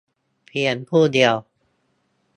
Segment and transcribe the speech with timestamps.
[0.47, 1.33] เพียงผู้เดียว